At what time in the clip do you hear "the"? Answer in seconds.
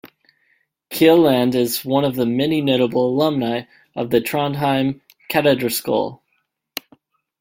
2.15-2.25, 4.09-4.19